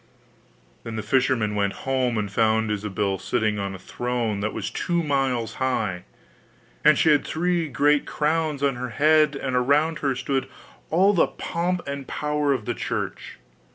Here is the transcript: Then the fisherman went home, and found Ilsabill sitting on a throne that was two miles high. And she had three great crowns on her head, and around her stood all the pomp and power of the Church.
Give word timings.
Then 0.83 0.95
the 0.95 1.03
fisherman 1.03 1.53
went 1.53 1.73
home, 1.85 2.17
and 2.17 2.31
found 2.31 2.71
Ilsabill 2.71 3.19
sitting 3.21 3.59
on 3.59 3.75
a 3.75 3.77
throne 3.77 4.39
that 4.39 4.51
was 4.51 4.71
two 4.71 5.03
miles 5.03 5.53
high. 5.61 6.05
And 6.83 6.97
she 6.97 7.09
had 7.11 7.23
three 7.23 7.67
great 7.67 8.07
crowns 8.07 8.63
on 8.63 8.77
her 8.77 8.89
head, 8.89 9.35
and 9.35 9.55
around 9.55 9.99
her 9.99 10.15
stood 10.15 10.47
all 10.89 11.13
the 11.13 11.27
pomp 11.27 11.83
and 11.87 12.07
power 12.07 12.51
of 12.51 12.65
the 12.65 12.73
Church. 12.73 13.37